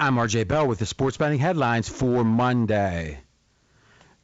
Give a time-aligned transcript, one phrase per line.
[0.00, 3.20] I'm RJ Bell with the sports betting headlines for Monday.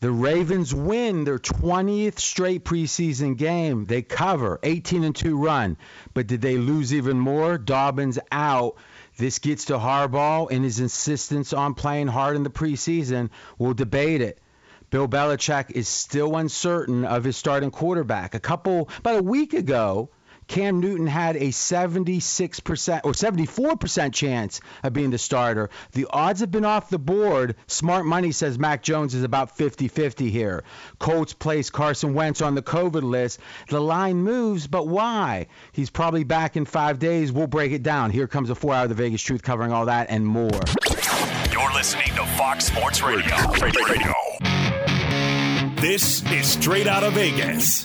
[0.00, 3.84] The Ravens win their 20th straight preseason game.
[3.84, 5.76] They cover 18 and 2 run.
[6.14, 7.58] But did they lose even more?
[7.58, 8.76] Dobbins out.
[9.18, 13.28] This gets to Harbaugh and his insistence on playing hard in the preseason.
[13.58, 14.40] We'll debate it.
[14.88, 18.34] Bill Belichick is still uncertain of his starting quarterback.
[18.34, 20.08] A couple, about a week ago,
[20.48, 25.70] Cam Newton had a 76% or 74% chance of being the starter.
[25.92, 27.56] The odds have been off the board.
[27.66, 30.64] Smart money says Mac Jones is about 50 50 here.
[30.98, 33.40] Colts place Carson Wentz on the COVID list.
[33.68, 35.46] The line moves, but why?
[35.72, 37.32] He's probably back in five days.
[37.32, 38.10] We'll break it down.
[38.10, 40.50] Here comes a four hour of the Vegas Truth covering all that and more.
[41.52, 43.34] You're listening to Fox Sports Radio.
[43.62, 44.14] Radio.
[45.80, 47.84] This is Straight Out of Vegas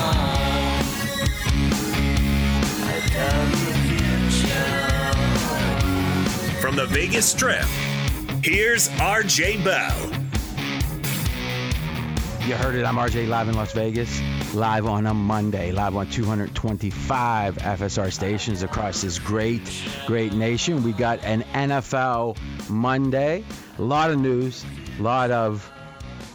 [6.71, 7.65] From the Vegas Strip,
[8.41, 10.09] here's RJ Bell.
[12.47, 12.85] You heard it.
[12.85, 14.21] I'm RJ live in Las Vegas,
[14.53, 19.61] live on a Monday, live on 225 FSR stations across this great,
[20.07, 20.81] great nation.
[20.81, 22.37] We got an NFL
[22.69, 23.43] Monday.
[23.77, 24.63] A lot of news,
[24.97, 25.69] a lot of,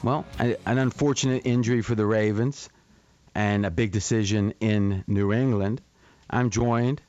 [0.03, 2.69] well, an unfortunate injury for the Ravens
[3.35, 5.81] and a big decision in New England.
[6.29, 7.01] I'm joined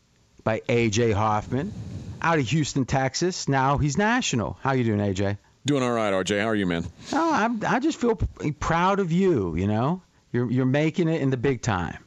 [0.46, 1.74] by AJ Hoffman
[2.22, 3.48] out of Houston, Texas.
[3.48, 4.58] Now he's national.
[4.62, 5.38] How you doing, AJ?
[5.66, 6.40] Doing all right, RJ.
[6.40, 6.86] How are you, man?
[7.12, 9.56] Oh, I'm, I just feel p- proud of you.
[9.56, 10.02] You know,
[10.32, 11.98] you're you're making it in the big time.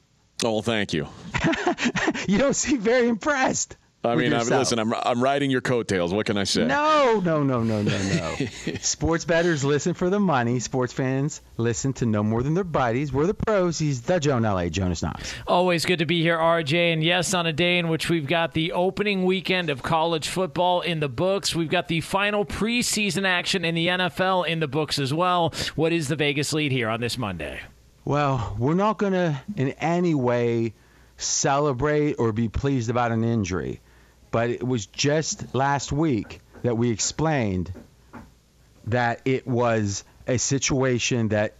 [0.43, 1.07] Oh, well, thank you.
[2.29, 3.77] you don't seem very impressed.
[4.03, 6.15] I mean, I listen, I'm, I'm riding your coattails.
[6.15, 6.65] What can I say?
[6.65, 8.47] No, no, no, no, no, no.
[8.81, 10.59] Sports bettors listen for the money.
[10.59, 13.13] Sports fans listen to no more than their buddies.
[13.13, 13.79] We're the pros.
[13.79, 15.35] He's the Joan LA, Jonas Knox.
[15.47, 16.95] Always good to be here, RJ.
[16.95, 20.81] And yes, on a day in which we've got the opening weekend of college football
[20.81, 24.99] in the books, we've got the final preseason action in the NFL in the books
[24.99, 25.53] as well.
[25.75, 27.61] What is the Vegas lead here on this Monday?
[28.07, 30.73] Well, we're not going to in any way
[31.19, 33.83] celebrate or be pleased about an injury
[34.31, 37.73] but it was just last week that we explained
[38.87, 41.55] that it was a situation that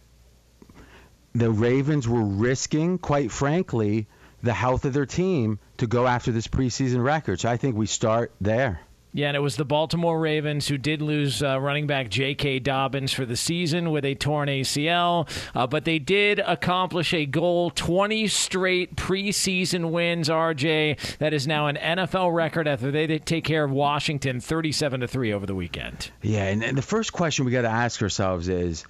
[1.33, 4.07] the Ravens were risking, quite frankly,
[4.43, 7.39] the health of their team to go after this preseason record.
[7.39, 8.81] So I think we start there.
[9.13, 12.59] Yeah, and it was the Baltimore Ravens who did lose uh, running back J.K.
[12.59, 17.71] Dobbins for the season with a torn ACL, uh, but they did accomplish a goal
[17.71, 21.17] 20 straight preseason wins, RJ.
[21.17, 25.33] That is now an NFL record after they take care of Washington 37 to 3
[25.33, 26.11] over the weekend.
[26.21, 28.85] Yeah, and, and the first question we got to ask ourselves is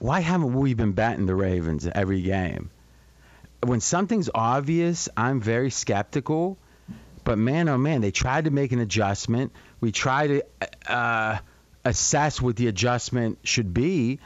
[0.00, 2.70] why haven't we been batting the Ravens every game?
[3.64, 6.58] When something's obvious, I'm very skeptical
[7.24, 9.52] but man, oh man, they tried to make an adjustment.
[9.80, 11.38] We tried to uh,
[11.84, 14.20] assess what the adjustment should be,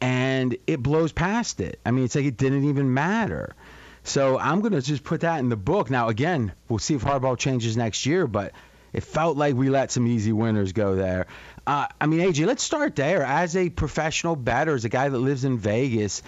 [0.00, 1.80] and it blows past it.
[1.84, 3.54] I mean, it's like it didn't even matter.
[4.02, 5.90] So I'm going to just put that in the book.
[5.90, 8.52] Now, again, we'll see if Harbaugh changes next year, but
[8.92, 11.26] it felt like we let some easy winners go there.
[11.66, 13.22] Uh, I mean, AJ, let's start there.
[13.22, 16.22] As a professional bettor, as a guy that lives in Vegas,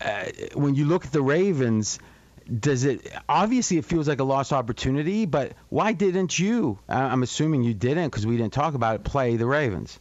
[0.00, 1.98] uh, when you look at the Ravens–
[2.46, 6.78] does it obviously it feels like a lost opportunity but why didn't you?
[6.88, 9.98] I'm assuming you didn't because we didn't talk about it play the ravens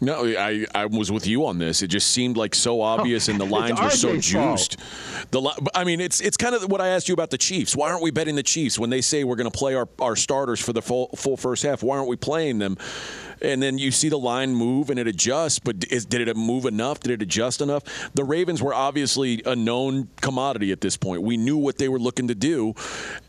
[0.00, 1.82] no, I, I was with you on this.
[1.82, 4.76] It just seemed like so obvious, and the lines were so juiced.
[5.30, 7.76] The I mean, it's it's kind of what I asked you about the Chiefs.
[7.76, 10.16] Why aren't we betting the Chiefs when they say we're going to play our, our
[10.16, 11.82] starters for the full full first half?
[11.82, 12.76] Why aren't we playing them?
[13.42, 15.58] and then you see the line move and it adjusts.
[15.58, 17.00] But is, did it move enough?
[17.00, 18.10] Did it adjust enough?
[18.14, 21.22] The Ravens were obviously a known commodity at this point.
[21.22, 22.74] We knew what they were looking to do,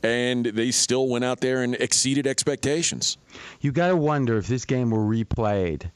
[0.03, 3.17] and they still went out there and exceeded expectations.
[3.61, 5.91] You got to wonder if this game were replayed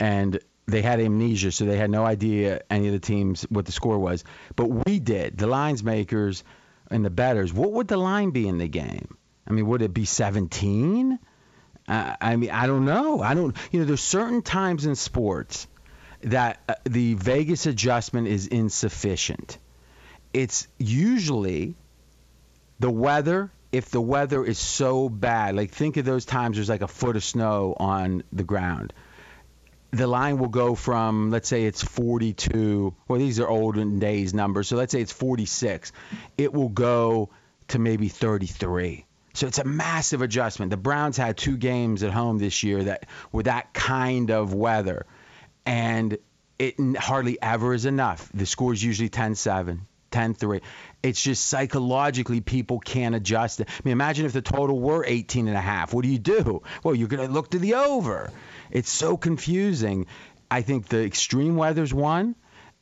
[0.00, 3.72] and they had amnesia, so they had no idea any of the teams what the
[3.72, 4.24] score was.
[4.56, 6.42] But we did, the lines makers
[6.90, 7.52] and the betters.
[7.52, 9.16] What would the line be in the game?
[9.46, 11.18] I mean, would it be 17?
[11.86, 13.20] Uh, I mean, I don't know.
[13.20, 13.56] I don't.
[13.72, 15.66] You know, there's certain times in sports
[16.22, 19.58] that uh, the Vegas adjustment is insufficient.
[20.32, 21.74] It's usually
[22.78, 23.50] the weather.
[23.72, 27.16] If the weather is so bad, like think of those times there's like a foot
[27.16, 28.92] of snow on the ground.
[29.92, 34.68] The line will go from let's say it's 42 well these are olden days numbers
[34.68, 35.92] so let's say it's 46
[36.38, 37.30] it will go
[37.68, 39.04] to maybe 33
[39.34, 40.70] so it's a massive adjustment.
[40.70, 45.06] The browns had two games at home this year that with that kind of weather
[45.64, 46.18] and
[46.58, 48.28] it hardly ever is enough.
[48.34, 50.60] The score is usually 10-7 10-3
[51.04, 53.68] it's just psychologically people can't adjust it.
[53.68, 55.94] I mean imagine if the total were 18 and a half.
[55.94, 56.62] What do you do?
[56.82, 58.32] Well you're going to look to the over
[58.70, 60.06] it's so confusing.
[60.50, 62.34] I think the extreme weather's one.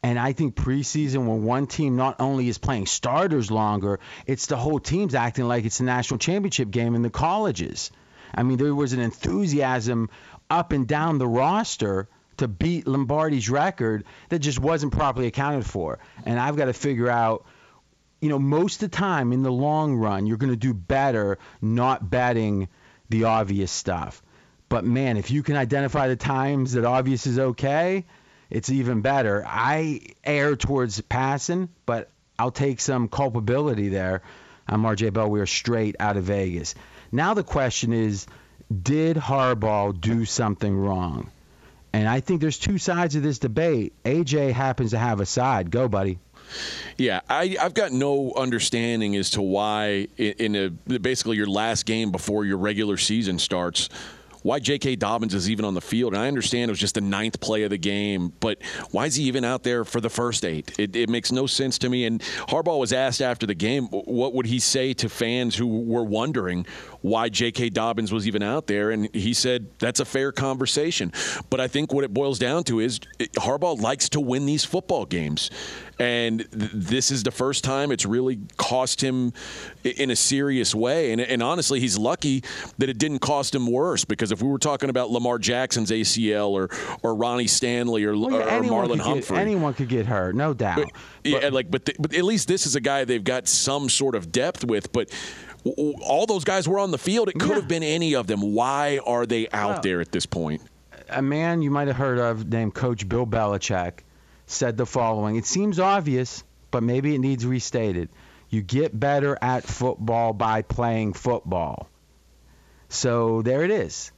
[0.03, 4.57] And I think preseason, when one team not only is playing starters longer, it's the
[4.57, 7.91] whole team's acting like it's a national championship game in the colleges.
[8.33, 10.09] I mean, there was an enthusiasm
[10.49, 15.99] up and down the roster to beat Lombardi's record that just wasn't properly accounted for.
[16.25, 17.45] And I've got to figure out,
[18.21, 21.39] you know, most of the time in the long run, you're going to do better
[21.61, 22.69] not betting
[23.09, 24.23] the obvious stuff.
[24.69, 28.05] But man, if you can identify the times that obvious is okay,
[28.51, 29.45] it's even better.
[29.47, 34.23] I err towards passing, but I'll take some culpability there.
[34.67, 35.31] I'm RJ Bell.
[35.31, 36.75] We are straight out of Vegas.
[37.11, 38.27] Now the question is,
[38.83, 41.31] did Harbaugh do something wrong?
[41.93, 43.95] And I think there's two sides of this debate.
[44.05, 45.71] AJ happens to have a side.
[45.71, 46.19] Go, buddy.
[46.97, 51.87] Yeah, I, have got no understanding as to why in, in a, basically your last
[51.87, 53.89] game before your regular season starts
[54.43, 54.97] why J.K.
[54.97, 56.15] Dobbins is even on the field.
[56.15, 58.59] And I understand it was just the ninth play of the game, but
[58.91, 60.73] why is he even out there for the first eight?
[60.79, 62.05] It, it makes no sense to me.
[62.05, 66.05] And Harbaugh was asked after the game, what would he say to fans who were
[66.05, 66.67] wondering
[67.01, 67.71] why J.K.
[67.71, 68.91] Dobbins was even out there?
[68.91, 71.13] And he said, that's a fair conversation.
[71.51, 75.05] But I think what it boils down to is Harbaugh likes to win these football
[75.05, 75.51] games
[75.99, 79.33] and th- this is the first time it's really cost him
[79.83, 81.13] in a serious way.
[81.13, 82.45] And, and, honestly, he's lucky
[82.79, 86.51] that it didn't cost him worse because if we were talking about Lamar Jackson's ACL
[86.51, 86.69] or
[87.03, 90.55] or Ronnie Stanley or, well, yeah, or Marlon Humphrey, get, anyone could get hurt, no
[90.55, 90.77] doubt.
[90.77, 90.93] But,
[91.25, 93.89] but, yeah, like but the, but at least this is a guy they've got some
[93.89, 95.11] sort of depth with, but
[95.65, 97.29] all those guys were on the field.
[97.29, 97.55] It could yeah.
[97.57, 98.55] have been any of them.
[98.55, 100.63] Why are they out well, there at this point?
[101.11, 104.01] A man you might have heard of named Coach Bill Belichick
[104.51, 108.09] said the following It seems obvious, but maybe it needs restated.
[108.51, 111.89] You get better at football by playing football.
[112.89, 114.11] So there it is.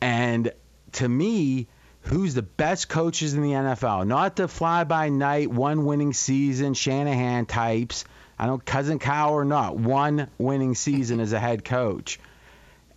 [0.00, 0.52] And
[0.92, 1.68] to me,
[2.02, 4.06] who's the best coaches in the NFL?
[4.06, 8.04] Not the fly by night, one winning season, Shanahan types.
[8.38, 12.18] I don't cousin Kyle or not, one winning season as a head coach.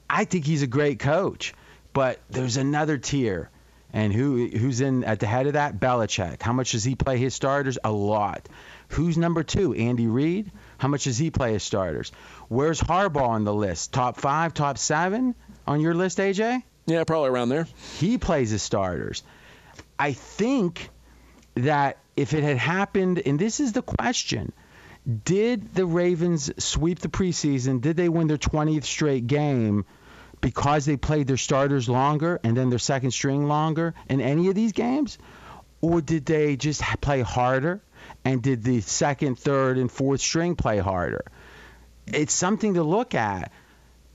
[0.09, 1.53] I think he's a great coach,
[1.93, 3.51] but there's another tier.
[3.91, 5.79] And who who's in at the head of that?
[5.79, 6.41] Belichick.
[6.41, 7.77] How much does he play his starters?
[7.83, 8.47] A lot.
[8.89, 9.73] Who's number two?
[9.73, 10.51] Andy Reid.
[10.77, 12.11] How much does he play his starters?
[12.47, 13.91] Where's Harbaugh on the list?
[13.93, 15.35] Top five, top seven
[15.67, 16.63] on your list, AJ?
[16.85, 17.67] Yeah, probably around there.
[17.99, 19.23] He plays his starters.
[19.97, 20.89] I think
[21.55, 24.51] that if it had happened, and this is the question,
[25.25, 27.81] did the Ravens sweep the preseason?
[27.81, 29.85] Did they win their 20th straight game?
[30.41, 34.55] Because they played their starters longer and then their second string longer in any of
[34.55, 35.17] these games?
[35.81, 37.81] Or did they just play harder
[38.25, 41.23] and did the second, third, and fourth string play harder?
[42.07, 43.51] It's something to look at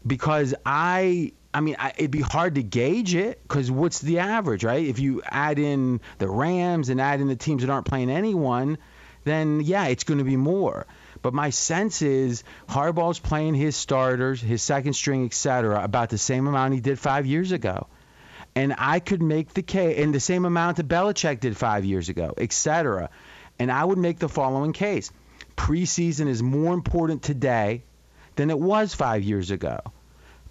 [0.06, 1.32] because I.
[1.56, 4.85] I mean, I, it'd be hard to gauge it because what's the average, right?
[4.85, 8.76] If you add in the Rams and add in the teams that aren't playing anyone,
[9.23, 10.85] then yeah, it's going to be more.
[11.25, 16.47] But my sense is Harbaugh's playing his starters, his second string, etc., about the same
[16.47, 17.87] amount he did five years ago.
[18.54, 22.11] And I could make the case, and the same amount that Belichick did five years
[22.11, 23.09] ago, etc.
[23.59, 25.11] And I would make the following case:
[25.57, 27.85] preseason is more important today
[28.37, 29.81] than it was five years ago,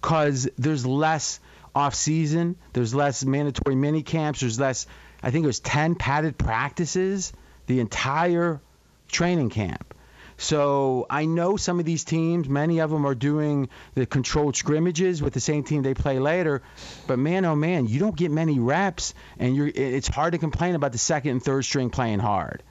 [0.00, 1.38] because there's less
[1.72, 4.88] off season, there's less mandatory mini camps, there's less.
[5.22, 7.32] I think it was 10 padded practices
[7.66, 8.60] the entire
[9.06, 9.94] training camp.
[10.36, 15.22] So I know some of these teams, many of them are doing the controlled scrimmages
[15.22, 16.62] with the same team they play later.
[17.06, 20.74] But man, oh man, you don't get many reps, and you're it's hard to complain
[20.74, 22.62] about the second and third string playing hard.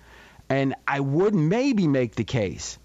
[0.49, 2.77] And I would maybe make the case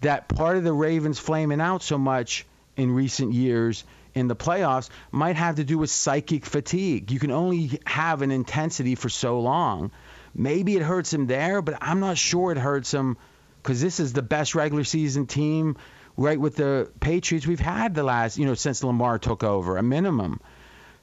[0.00, 2.46] that part of the Ravens flaming out so much
[2.76, 3.84] in recent years
[4.14, 7.10] in the playoffs might have to do with psychic fatigue.
[7.10, 9.90] You can only have an intensity for so long.
[10.34, 13.16] Maybe it hurts him there, but I'm not sure it hurts him
[13.62, 15.76] because this is the best regular season team
[16.16, 19.82] right with the Patriots we've had the last, you know, since Lamar took over, a
[19.82, 20.40] minimum.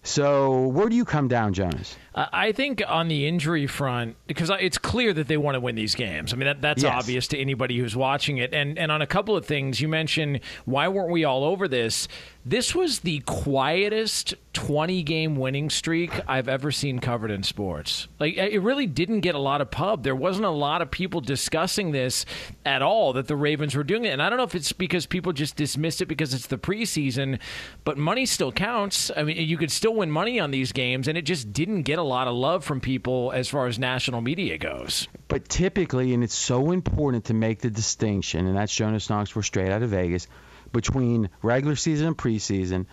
[0.03, 1.97] So where do you come down, Jonas?
[2.15, 5.95] I think on the injury front, because it's clear that they want to win these
[5.95, 6.31] games.
[6.31, 6.93] I mean, that, that's yes.
[6.95, 8.53] obvious to anybody who's watching it.
[8.53, 12.07] And and on a couple of things, you mentioned why weren't we all over this?
[12.49, 18.07] This was the quietest 20 game winning streak I've ever seen covered in sports.
[18.21, 20.03] Like, it really didn't get a lot of pub.
[20.03, 22.25] There wasn't a lot of people discussing this
[22.65, 24.11] at all that the Ravens were doing it.
[24.11, 27.39] And I don't know if it's because people just dismissed it because it's the preseason,
[27.83, 29.11] but money still counts.
[29.17, 31.99] I mean, you could still win money on these games, and it just didn't get
[31.99, 35.09] a lot of love from people as far as national media goes.
[35.27, 39.41] But typically, and it's so important to make the distinction, and that's Jonas Knox, we're
[39.41, 40.29] straight out of Vegas
[40.71, 42.85] between regular season and preseason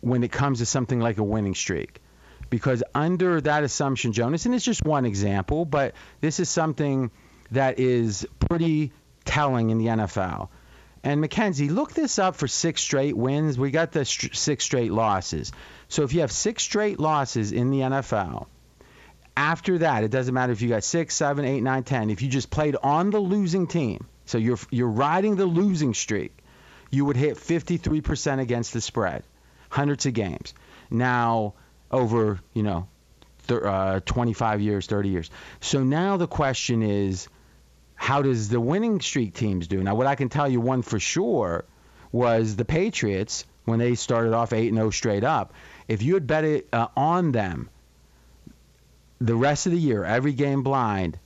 [0.00, 2.00] when it comes to something like a winning streak.
[2.50, 7.10] Because under that assumption, Jonas, and it's just one example, but this is something
[7.52, 8.92] that is pretty
[9.24, 10.48] telling in the NFL.
[11.04, 13.58] And McKenzie, look this up for six straight wins.
[13.58, 15.52] We got the st- six straight losses.
[15.88, 18.46] So if you have six straight losses in the NFL,
[19.36, 22.10] after that, it doesn't matter if you got six, seven, eight, nine, ten.
[22.10, 26.36] If you just played on the losing team, so you're you're riding the losing streak,
[26.92, 29.24] you would hit 53% against the spread,
[29.70, 30.54] hundreds of games.
[30.90, 31.54] Now,
[31.90, 32.86] over, you know,
[33.48, 35.30] th- uh, 25 years, 30 years.
[35.60, 37.28] So now the question is,
[37.94, 39.82] how does the winning streak teams do?
[39.82, 41.64] Now, what I can tell you one for sure
[42.12, 45.54] was the Patriots when they started off 8 0 straight up.
[45.88, 47.70] If you had bet it uh, on them
[49.20, 51.18] the rest of the year, every game blind,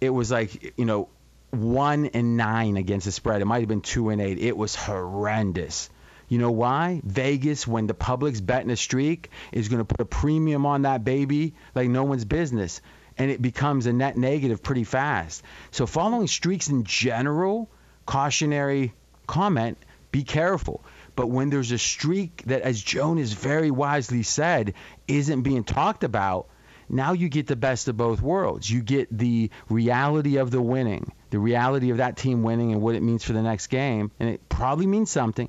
[0.00, 1.08] it was like, you know,
[1.50, 3.40] one and nine against the spread.
[3.40, 4.38] It might have been two and eight.
[4.38, 5.90] It was horrendous.
[6.28, 7.00] You know why?
[7.04, 11.04] Vegas, when the public's betting a streak, is going to put a premium on that
[11.04, 12.82] baby like no one's business.
[13.16, 15.42] And it becomes a net negative pretty fast.
[15.70, 17.68] So, following streaks in general,
[18.06, 18.92] cautionary
[19.26, 19.78] comment
[20.12, 20.84] be careful.
[21.16, 24.74] But when there's a streak that, as Jonas very wisely said,
[25.08, 26.48] isn't being talked about,
[26.88, 28.70] now you get the best of both worlds.
[28.70, 32.94] You get the reality of the winning, the reality of that team winning and what
[32.94, 34.10] it means for the next game.
[34.18, 35.48] And it probably means something,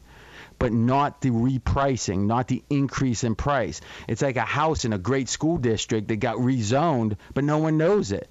[0.58, 3.82] but not the repricing, not the increase in price.
[4.08, 7.78] It's like a house in a great school district that got rezoned, but no one
[7.78, 8.30] knows it.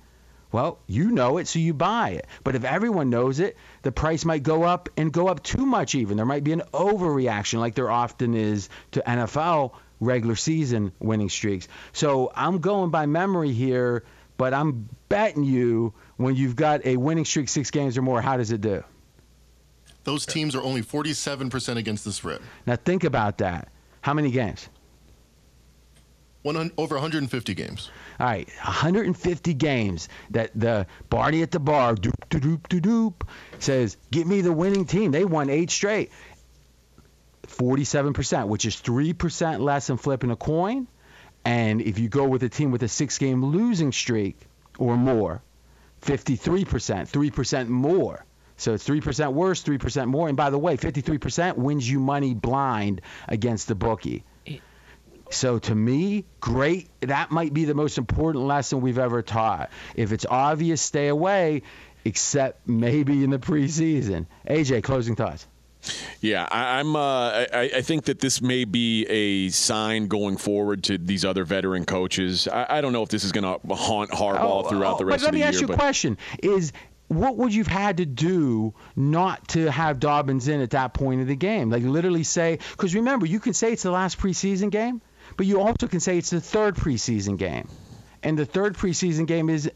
[0.50, 2.26] Well, you know it, so you buy it.
[2.42, 5.94] But if everyone knows it, the price might go up and go up too much
[5.94, 6.16] even.
[6.16, 11.68] There might be an overreaction like there often is to NFL regular season winning streaks.
[11.92, 14.04] So I'm going by memory here,
[14.38, 18.36] but I'm betting you when you've got a winning streak six games or more, how
[18.36, 18.84] does it do?
[20.04, 22.40] Those teams are only 47% against the spread.
[22.66, 23.68] Now think about that.
[24.00, 24.68] How many games?
[26.42, 27.90] One, over 150 games.
[28.18, 33.96] All right, 150 games that the Barney at the bar, doop, doop, doop, doop, says,
[34.10, 35.10] give me the winning team.
[35.10, 36.10] They won eight straight.
[37.46, 40.86] 47%, which is 3% less than flipping a coin.
[41.44, 44.40] And if you go with a team with a six game losing streak
[44.78, 45.42] or more,
[46.02, 48.24] 53%, 3% more.
[48.56, 50.28] So it's 3% worse, 3% more.
[50.28, 54.24] And by the way, 53% wins you money blind against the bookie.
[55.30, 56.88] So to me, great.
[57.00, 59.70] That might be the most important lesson we've ever taught.
[59.94, 61.62] If it's obvious, stay away,
[62.04, 64.26] except maybe in the preseason.
[64.48, 65.46] AJ, closing thoughts.
[66.20, 70.82] Yeah, I, am uh, I, I, think that this may be a sign going forward
[70.84, 72.48] to these other veteran coaches.
[72.48, 75.06] I, I don't know if this is going to haunt Harbaugh oh, throughout oh, the
[75.06, 75.46] rest of the year.
[75.46, 76.72] But let me ask you a question: Is
[77.08, 81.26] what would you've had to do not to have Dobbins in at that point of
[81.26, 81.70] the game?
[81.70, 85.00] Like literally say, because remember, you can say it's the last preseason game,
[85.36, 87.68] but you also can say it's the third preseason game,
[88.22, 89.70] and the third preseason game is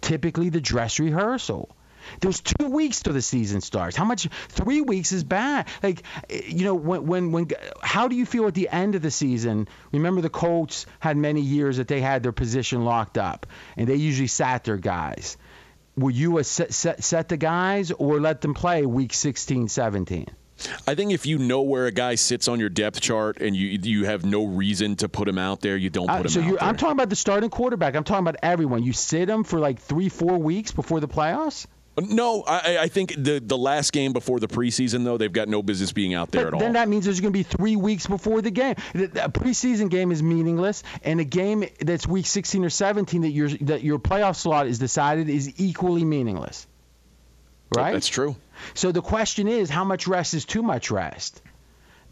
[0.00, 1.76] typically the dress rehearsal.
[2.20, 3.96] There's two weeks till the season starts.
[3.96, 4.28] How much?
[4.48, 5.68] Three weeks is bad.
[5.82, 7.48] Like, you know, when when when
[7.82, 9.68] how do you feel at the end of the season?
[9.92, 13.46] Remember, the Colts had many years that they had their position locked up,
[13.76, 15.36] and they usually sat their guys.
[15.96, 20.26] Will you set, set, set the guys or let them play week 16, 17?
[20.86, 23.78] I think if you know where a guy sits on your depth chart and you
[23.82, 26.40] you have no reason to put him out there, you don't uh, put uh, so
[26.40, 26.68] him out there.
[26.68, 27.96] I'm talking about the starting quarterback.
[27.96, 28.82] I'm talking about everyone.
[28.82, 31.66] You sit him for like three, four weeks before the playoffs.
[31.96, 35.62] No, I, I, think the the last game before the preseason though they've got no
[35.62, 36.60] business being out there but at all.
[36.60, 38.74] Then that means there's going to be three weeks before the game.
[38.94, 43.48] A preseason game is meaningless, and a game that's week 16 or 17 that your
[43.48, 46.66] that your playoff slot is decided is equally meaningless.
[47.76, 47.92] Right?
[47.92, 48.34] That's true.
[48.74, 51.42] So the question is, how much rest is too much rest?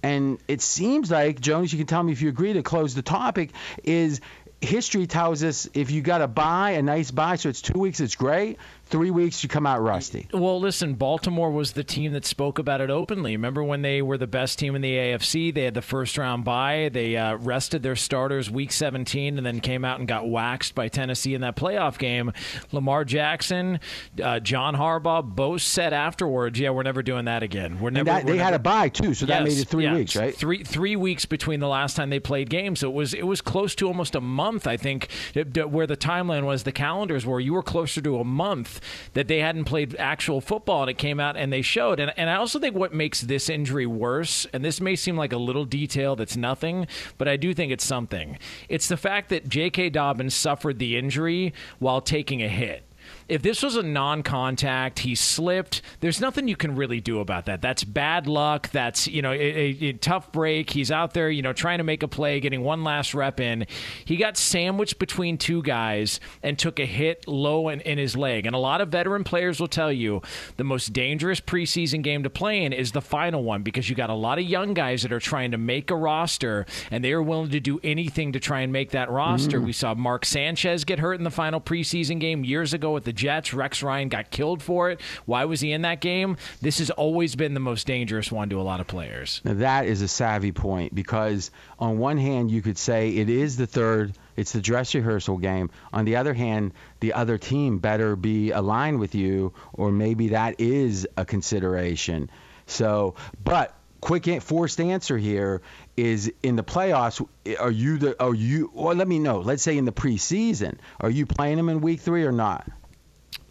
[0.05, 3.03] And it seems like Jonas, you can tell me if you agree to close the
[3.03, 3.51] topic.
[3.83, 4.21] Is
[4.61, 7.99] history tells us if you got to buy a nice buy, so it's two weeks,
[7.99, 8.59] it's great
[8.93, 10.29] three weeks, you come out rusty.
[10.33, 13.33] Well, listen, Baltimore was the team that spoke about it openly.
[13.33, 15.53] Remember when they were the best team in the AFC?
[15.53, 16.91] They had the first round bye.
[16.93, 20.89] They uh, rested their starters week 17 and then came out and got waxed by
[20.89, 22.33] Tennessee in that playoff game.
[22.71, 23.81] Lamar Jackson,
[24.23, 27.81] uh, John Harbaugh both said afterwards, "Yeah, we're never doing that again.
[27.81, 29.69] We're never." That, we're they never, had a bye too, so yes, that made it
[29.69, 29.95] three yes.
[29.95, 30.37] weeks, right?
[30.37, 32.81] Three three weeks between the last time they played games.
[32.81, 36.45] So it was it was close to almost a month, I think, where the timeline
[36.45, 36.65] was.
[36.65, 38.81] The calendars were you were closer to a month
[39.15, 42.01] that they hadn't played actual football, and it came out and they showed.
[42.01, 45.33] And and I also think what makes this injury worse, and this may seem like
[45.33, 46.87] a little detail that's nothing,
[47.19, 48.39] but I do think it's something.
[48.69, 49.91] It's the fact that J.K.
[49.91, 52.85] Dobbins suffered the injury while taking a hit
[53.33, 55.81] if this was a non-contact, he slipped.
[56.01, 57.62] There's nothing you can really do about that.
[57.62, 58.71] That's bad luck.
[58.73, 60.69] That's you know a, a, a, tough break.
[60.69, 63.67] He's out there, you know, trying to make a play, getting one last rep in.
[64.05, 68.45] He got sandwiched between two guys and took a hit low in, in his leg.
[68.45, 70.21] And a lot of veteran players will tell you
[70.59, 74.11] the most dangerous preseason game to play in is the final one because you got
[74.11, 77.23] a lot of young guys that are trying to make a roster and they are
[77.23, 79.59] willing to do anything to try and make that roster.
[79.59, 79.65] Mm.
[79.65, 83.22] We saw Mark Sanchez get hurt in the final preseason game years ago with the
[83.23, 83.55] Jets.
[83.55, 85.00] Rex Ryan got killed for it.
[85.26, 86.37] Why was he in that game?
[86.61, 89.41] This has always been the most dangerous one to a lot of players.
[89.45, 93.57] Now that is a savvy point because on one hand you could say it is
[93.57, 95.71] the third it's the dress rehearsal game.
[95.93, 100.59] On the other hand, the other team better be aligned with you, or maybe that
[100.59, 102.31] is a consideration.
[102.67, 103.14] So,
[103.45, 105.62] but quick forced answer here
[105.97, 107.25] is in the playoffs.
[107.59, 108.23] Are you the?
[108.23, 108.71] Are you?
[108.75, 109.41] Well, let me know.
[109.41, 112.67] Let's say in the preseason, are you playing them in week three or not?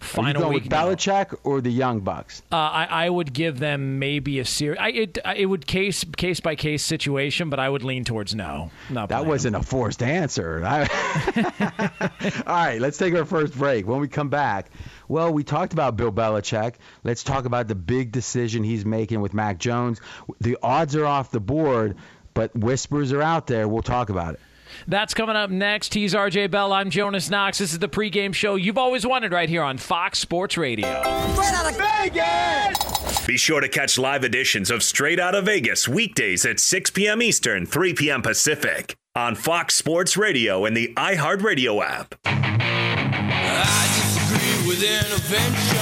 [0.01, 2.41] Final Are you going week, with Belichick or the Young Bucks?
[2.51, 4.79] Uh, I, I would give them maybe a series.
[4.79, 8.72] I, it, it would case case by case situation, but I would lean towards no.
[8.89, 10.65] Not that wasn't a forced answer.
[10.65, 13.86] All right, let's take our first break.
[13.88, 14.72] When we come back,
[15.08, 16.75] well, we talked about Bill Belichick.
[17.03, 20.01] Let's talk about the big decision he's making with Mac Jones.
[20.39, 21.96] The odds are off the board,
[22.34, 23.67] but whispers are out there.
[23.67, 24.39] We'll talk about it.
[24.87, 25.93] That's coming up next.
[25.93, 26.73] He's RJ Bell.
[26.73, 27.57] I'm Jonas Knox.
[27.57, 30.87] This is the pregame show you've always wanted right here on Fox Sports Radio.
[31.33, 33.25] Straight out of Vegas!
[33.27, 37.21] Be sure to catch live editions of Straight Out of Vegas weekdays at 6 p.m.
[37.21, 38.21] Eastern, 3 p.m.
[38.21, 42.15] Pacific on Fox Sports Radio and the iHeartRadio app.
[42.25, 45.77] I disagree with intervention.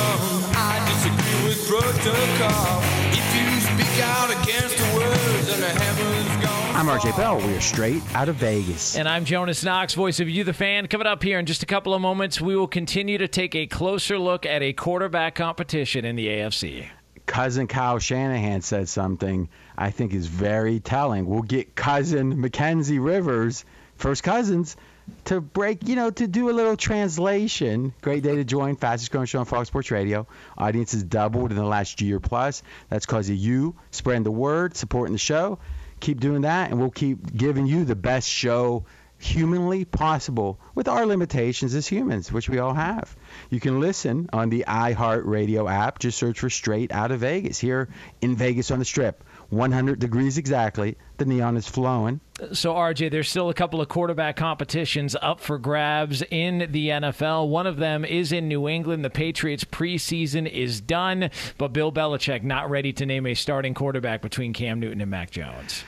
[0.55, 2.81] I disagree with protocol.
[3.13, 6.48] If you speak out against the words, then the heavens gone.
[6.79, 7.45] I'm RJ Bell.
[7.45, 8.95] We are straight out of Vegas.
[8.95, 10.87] And I'm Jonas Knox, voice of You, the fan.
[10.87, 13.67] Coming up here in just a couple of moments, we will continue to take a
[13.67, 16.87] closer look at a quarterback competition in the AFC.
[17.25, 21.25] Cousin Kyle Shanahan said something I think is very telling.
[21.25, 23.65] We'll get cousin Mackenzie Rivers,
[23.97, 24.77] first cousins,
[25.25, 27.93] to break, you know, to do a little translation.
[28.01, 28.77] Great day to join.
[28.77, 30.27] Fastest growing show on Fox Sports Radio.
[30.57, 32.63] Audience has doubled in the last year plus.
[32.87, 35.59] That's because of you spreading the word, supporting the show
[35.99, 38.85] keep doing that, and we'll keep giving you the best show
[39.19, 43.15] humanly possible with our limitations as humans, which we all have.
[43.49, 45.99] You can listen on the iHeartRadio app.
[45.99, 47.89] Just search for Straight Out of Vegas here
[48.21, 49.23] in Vegas on the Strip.
[49.49, 50.97] 100 degrees exactly.
[51.17, 52.19] The neon is flowing.
[52.53, 57.49] So, RJ, there's still a couple of quarterback competitions up for grabs in the NFL.
[57.49, 59.03] One of them is in New England.
[59.03, 64.21] The Patriots preseason is done, but Bill Belichick not ready to name a starting quarterback
[64.21, 65.83] between Cam Newton and Mac Jones.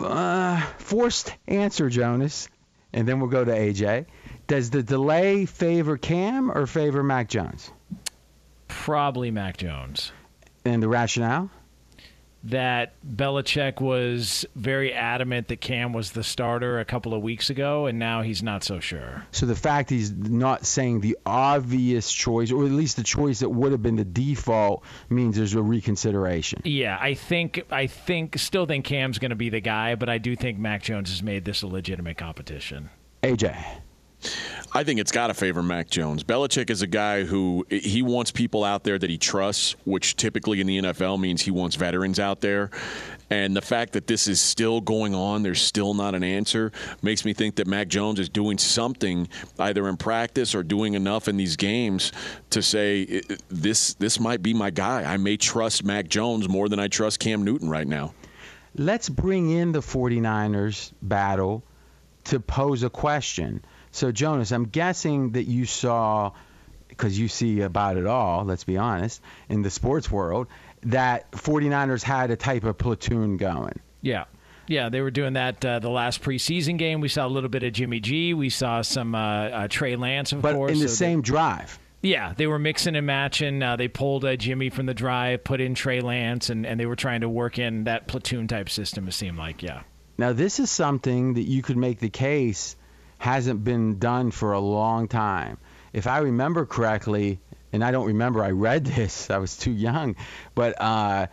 [0.00, 2.48] Uh, forced answer, Jonas.
[2.92, 4.06] And then we'll go to AJ.
[4.46, 7.70] Does the delay favor Cam or favor Mac Jones?
[8.68, 10.12] Probably Mac Jones.
[10.64, 11.50] And the rationale?
[12.44, 17.86] That Belichick was very adamant that Cam was the starter a couple of weeks ago,
[17.86, 19.24] and now he's not so sure.
[19.30, 23.50] So the fact he's not saying the obvious choice, or at least the choice that
[23.50, 26.62] would have been the default, means there's a reconsideration.
[26.64, 30.18] Yeah, I think I think still think Cam's going to be the guy, but I
[30.18, 32.90] do think Mac Jones has made this a legitimate competition.
[33.22, 33.56] AJ.
[34.74, 36.24] I think it's got to favor Mac Jones.
[36.24, 40.62] Belichick is a guy who he wants people out there that he trusts, which typically
[40.62, 42.70] in the NFL means he wants veterans out there.
[43.28, 47.26] And the fact that this is still going on, there's still not an answer, makes
[47.26, 51.36] me think that Mac Jones is doing something either in practice or doing enough in
[51.36, 52.10] these games
[52.48, 55.04] to say this this might be my guy.
[55.04, 58.14] I may trust Mac Jones more than I trust Cam Newton right now.
[58.74, 61.62] Let's bring in the 49ers battle
[62.24, 66.32] to pose a question so, Jonas, I'm guessing that you saw,
[66.88, 70.48] because you see about it all, let's be honest, in the sports world,
[70.84, 73.78] that 49ers had a type of platoon going.
[74.00, 74.24] Yeah.
[74.66, 77.00] Yeah, they were doing that uh, the last preseason game.
[77.00, 78.32] We saw a little bit of Jimmy G.
[78.32, 80.72] We saw some uh, uh, Trey Lance, of but course.
[80.72, 81.78] in the so same drive.
[82.00, 83.62] Yeah, they were mixing and matching.
[83.62, 86.86] Uh, they pulled uh, Jimmy from the drive, put in Trey Lance, and, and they
[86.86, 89.06] were trying to work in that platoon type system.
[89.06, 89.82] It seemed like, yeah.
[90.16, 92.76] Now this is something that you could make the case
[93.22, 95.56] hasn't been done for a long time.
[95.92, 97.38] If I remember correctly,
[97.72, 99.30] and I don't remember, I read this.
[99.30, 100.16] I was too young,
[100.56, 101.28] but uh,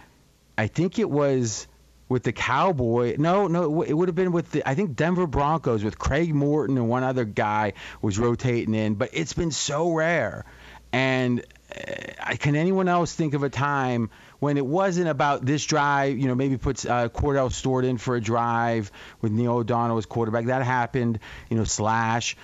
[0.55, 1.67] I think it was
[2.07, 3.15] with the Cowboy.
[3.17, 6.77] No, no, it would have been with the I think Denver Broncos with Craig Morton
[6.77, 7.73] and one other guy
[8.03, 10.45] was rotating in, but it's been so rare.
[10.93, 11.43] And
[11.75, 16.17] uh, can anyone else think of a time when it wasn't about this drive?
[16.17, 20.05] You know, maybe puts uh, Kordell Stewart in for a drive with Neil O'Donnell as
[20.05, 20.45] quarterback.
[20.45, 21.19] That happened.
[21.49, 22.35] You know, slash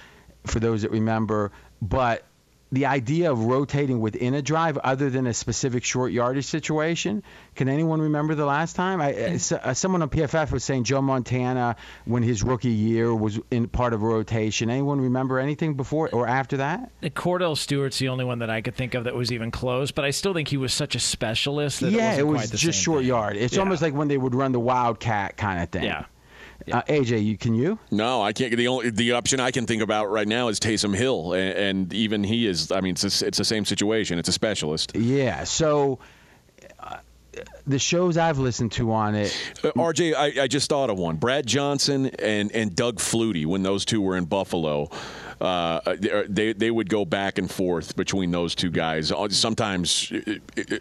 [0.46, 1.52] for those that remember.
[1.82, 2.26] But
[2.72, 7.24] the idea of rotating within a drive other than a specific short yardage situation.
[7.56, 9.02] Can anyone remember the last time?
[9.02, 11.76] I, uh, someone on PFF was saying Joe Montana,
[12.06, 14.70] when his rookie year, was in part of a rotation.
[14.70, 16.92] Anyone remember anything before or after that?
[17.02, 20.04] Kordell Stewart's the only one that I could think of that was even close, but
[20.04, 23.02] I still think he was such a specialist that yeah, it, it was just short
[23.02, 23.08] thing.
[23.08, 23.38] yard.
[23.38, 23.60] It's yeah.
[23.60, 25.84] almost like when they would run the wildcat kind of thing.
[25.84, 26.06] Yeah.
[26.72, 27.78] Uh, AJ, you can you?
[27.92, 28.56] No, I can't.
[28.56, 31.94] The only the option I can think about right now is Taysom Hill, and, and
[31.94, 32.72] even he is.
[32.72, 34.20] I mean, it's a, it's the same situation.
[34.20, 34.96] It's a specialist.
[34.96, 35.44] Yeah.
[35.44, 36.00] So.
[36.80, 36.98] Uh,
[37.68, 39.36] the shows I've listened to on it.
[39.62, 41.18] Uh, RJ, I, I, just thought of one.
[41.18, 44.90] Brad Johnson and, and Doug Flutie, when those two were in Buffalo,
[45.42, 45.82] uh,
[46.30, 49.12] they, they would go back and forth between those two guys.
[49.12, 50.14] Uh, sometimes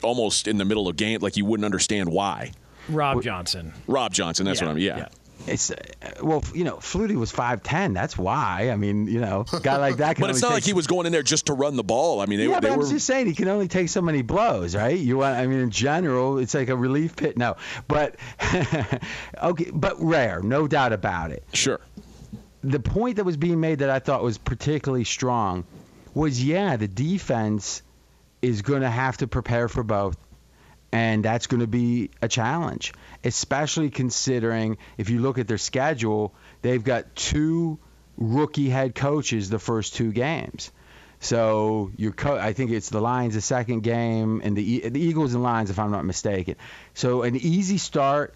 [0.05, 2.53] almost in the middle of game, like you wouldn't understand why.
[2.89, 3.73] Rob Johnson.
[3.89, 4.79] Rob Johnson, that's yeah, what I'm.
[4.79, 4.97] yeah.
[4.99, 5.09] yeah.
[5.47, 5.77] It's uh,
[6.23, 7.93] well, you know, Flutie was five ten.
[7.93, 8.71] That's why.
[8.73, 10.19] I mean, you know, guy like that.
[10.19, 12.21] but it's not like he was going in there just to run the ball.
[12.21, 12.85] I mean, they, yeah, they but were.
[12.85, 14.97] I'm just saying he can only take so many blows, right?
[14.97, 17.37] You want, I mean, in general, it's like a relief pit.
[17.37, 17.57] No,
[17.89, 18.17] but
[19.43, 21.45] okay, but rare, no doubt about it.
[21.53, 21.81] Sure.
[22.63, 25.65] The point that was being made that I thought was particularly strong
[26.15, 27.83] was, yeah, the defense
[28.41, 30.17] is going to have to prepare for both
[30.95, 32.93] and that's going to be a challenge,
[33.25, 37.79] especially considering if you look at their schedule, they've got two
[38.17, 40.71] rookie head coaches the first two games.
[41.21, 45.35] So your co- I think it's the Lions the second game and the the Eagles
[45.35, 46.57] and Lions if I'm not mistaken.
[46.93, 48.35] So an easy start.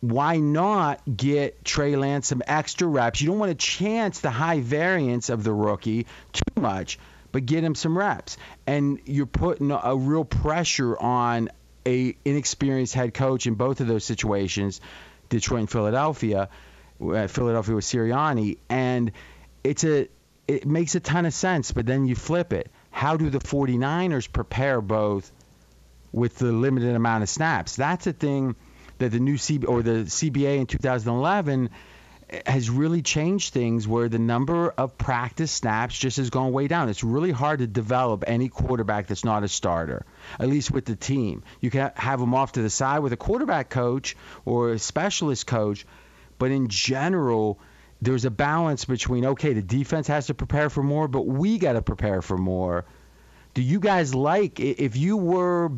[0.00, 3.20] Why not get Trey Lance some extra reps?
[3.20, 6.98] You don't want to chance the high variance of the rookie too much,
[7.32, 8.38] but get him some reps.
[8.66, 11.50] And you're putting a real pressure on
[11.86, 14.80] a inexperienced head coach in both of those situations,
[15.28, 16.48] Detroit and Philadelphia.
[17.00, 19.12] Uh, Philadelphia with Sirianni, and
[19.64, 20.08] it's a
[20.46, 21.72] it makes a ton of sense.
[21.72, 22.70] But then you flip it.
[22.90, 25.32] How do the 49ers prepare both
[26.12, 27.76] with the limited amount of snaps?
[27.76, 28.54] That's a thing
[28.98, 31.70] that the new C or the CBA in 2011
[32.46, 36.88] has really changed things where the number of practice snaps just has gone way down.
[36.88, 40.04] It's really hard to develop any quarterback that's not a starter,
[40.38, 41.42] at least with the team.
[41.60, 45.46] You can have them off to the side with a quarterback coach or a specialist
[45.46, 45.86] coach,
[46.38, 47.58] but in general,
[48.00, 51.72] there's a balance between okay, the defense has to prepare for more, but we got
[51.72, 52.84] to prepare for more.
[53.54, 55.72] Do you guys like if you were,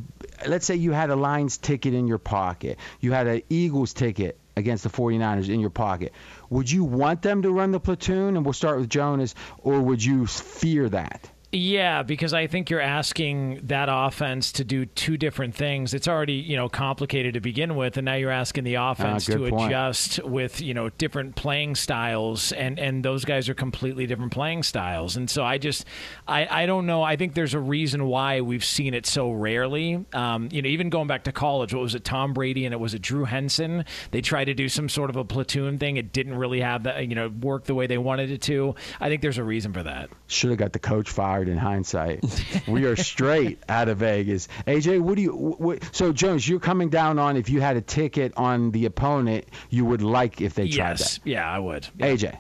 [0.46, 4.38] let's say you had a Lions ticket in your pocket, you had an Eagles ticket
[4.56, 6.12] against the 49ers in your pocket.
[6.50, 8.36] Would you want them to run the platoon?
[8.36, 11.30] And we'll start with Jonas, or would you fear that?
[11.54, 15.92] Yeah, because I think you're asking that offense to do two different things.
[15.92, 19.34] It's already, you know, complicated to begin with, and now you're asking the offense uh,
[19.34, 19.66] to point.
[19.66, 24.62] adjust with, you know, different playing styles and and those guys are completely different playing
[24.62, 25.16] styles.
[25.18, 25.84] And so I just
[26.26, 27.02] I I don't know.
[27.02, 30.06] I think there's a reason why we've seen it so rarely.
[30.14, 32.80] Um, you know, even going back to college, what was it Tom Brady and it
[32.80, 33.84] was it Drew Henson?
[34.10, 35.98] They tried to do some sort of a platoon thing.
[35.98, 38.74] It didn't really have that, you know, work the way they wanted it to.
[39.00, 40.08] I think there's a reason for that.
[40.28, 42.24] Should have got the coach fired in hindsight.
[42.68, 44.48] we are straight out of Vegas.
[44.66, 45.32] AJ, what do you?
[45.32, 49.46] What, so Jonas, you're coming down on if you had a ticket on the opponent,
[49.70, 51.18] you would like if they tried yes.
[51.18, 51.26] that.
[51.28, 51.88] Yeah, I would.
[51.98, 52.06] Yeah.
[52.06, 52.38] AJ.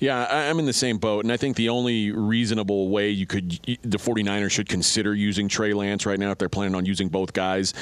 [0.00, 3.50] Yeah, I'm in the same boat, and I think the only reasonable way you could
[3.82, 7.34] the 49ers should consider using Trey Lance right now if they're planning on using both
[7.34, 7.74] guys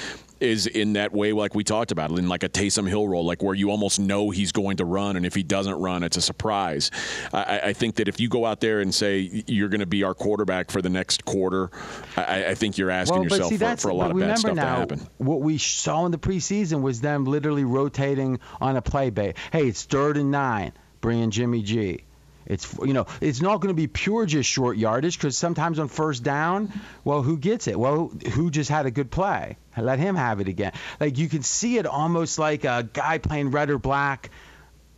[0.44, 3.42] is in that way like we talked about in like a Taysom Hill role, like
[3.42, 6.22] where you almost know he's going to run, and if he doesn't run, it's a
[6.22, 6.90] surprise.
[7.32, 10.02] I, I think that if you go out there and say you're going to be
[10.02, 11.70] our quarterback for the next quarter,
[12.16, 14.54] I, I think you're asking well, yourself see, for, for, a lot of bad stuff
[14.54, 15.08] now, to happen.
[15.18, 19.36] What we saw in the preseason was them literally rotating on a play bait.
[19.52, 22.04] Hey, it's third and nine, bring in Jimmy G.
[22.46, 25.88] It's you know it's not going to be pure just short yardage because sometimes on
[25.88, 26.72] first down,
[27.04, 27.78] well, who gets it?
[27.78, 29.56] Well, who just had a good play?
[29.76, 30.72] Let him have it again.
[31.00, 34.30] Like you can see it almost like a guy playing red or black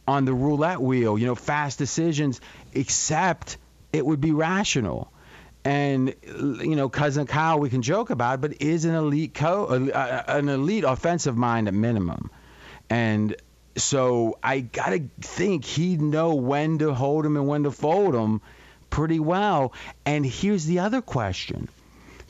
[0.09, 1.19] on the roulette wheel.
[1.19, 2.41] You know, fast decisions,
[2.73, 3.59] except
[3.93, 5.13] it would be rational.
[5.65, 10.23] And you know, cousin Kyle, we can joke about, but is an elite co, uh,
[10.29, 12.31] an elite offensive mind at minimum.
[12.89, 13.35] And
[13.77, 18.41] so I gotta think he'd know when to hold him and when to fold him
[18.91, 19.73] pretty well.
[20.05, 21.69] And here's the other question: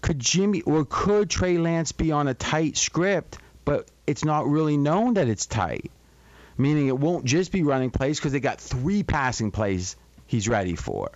[0.00, 4.76] Could Jimmy or could Trey Lance be on a tight script, but it's not really
[4.76, 5.90] known that it's tight?
[6.58, 10.74] Meaning it won't just be running plays because they got three passing plays he's ready
[10.74, 11.10] for,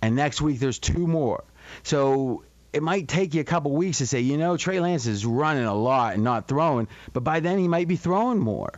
[0.00, 1.44] and next week there's two more.
[1.82, 5.26] So it might take you a couple weeks to say, you know, Trey Lance is
[5.26, 8.72] running a lot and not throwing, but by then he might be throwing more.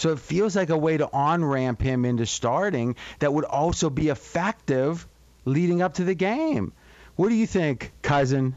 [0.00, 3.90] So it feels like a way to on ramp him into starting that would also
[3.90, 5.06] be effective
[5.44, 6.72] leading up to the game.
[7.16, 8.56] What do you think, cousin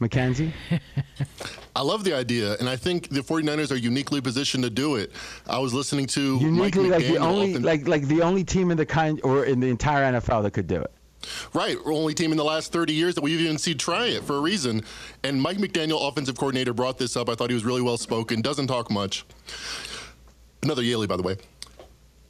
[0.00, 0.52] McKenzie?
[1.76, 5.12] I love the idea, and I think the 49ers are uniquely positioned to do it.
[5.46, 8.78] I was listening to uniquely Mike like the only like like the only team in
[8.78, 10.90] the kind or in the entire NFL that could do it.
[11.52, 14.36] Right, only team in the last 30 years that we've even seen try it for
[14.36, 14.82] a reason.
[15.22, 17.28] And Mike McDaniel, offensive coordinator, brought this up.
[17.28, 18.40] I thought he was really well spoken.
[18.40, 19.26] Doesn't talk much.
[20.62, 21.36] Another Yaley, by the way.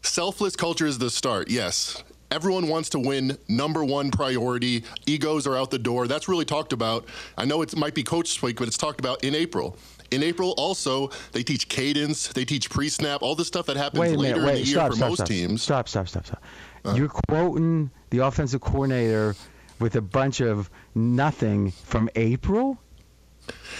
[0.02, 2.02] Selfless culture is the start, yes.
[2.30, 4.84] Everyone wants to win, number one priority.
[5.06, 6.06] Egos are out the door.
[6.06, 7.06] That's really talked about.
[7.36, 9.76] I know it might be coach speak, but it's talked about in April.
[10.12, 14.00] In April, also, they teach cadence, they teach pre snap, all the stuff that happens
[14.00, 15.62] wait later minute, wait, in the year stop, for stop, most stop, teams.
[15.62, 16.42] Stop, stop, stop, stop.
[16.84, 19.34] Uh, You're quoting the offensive coordinator
[19.80, 22.80] with a bunch of nothing from April?